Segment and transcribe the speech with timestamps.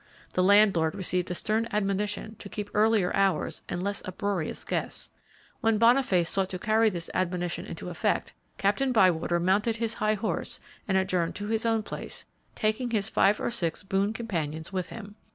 [0.33, 5.11] The landlord received a stern admonition to keep earlier hours and less uproarious guests.
[5.59, 10.59] When Boniface sought to carry this admonition into effect Captain Bywater mounted his high horse,
[10.87, 12.25] and adjourned to his own place,
[12.55, 15.17] taking his five or six boon companions with him.